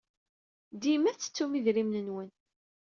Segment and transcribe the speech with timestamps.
[0.81, 2.29] Dima tettettum idrimen-nwen.